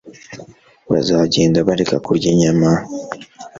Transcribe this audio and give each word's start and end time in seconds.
bazagenda 0.91 1.57
bareka 1.67 1.95
kurya 2.05 2.27
inyama 2.33 2.69